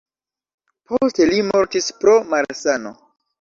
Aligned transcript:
Poste 0.91 1.27
li 1.31 1.43
mortis 1.49 1.91
pro 2.01 2.17
malsano. 2.33 2.95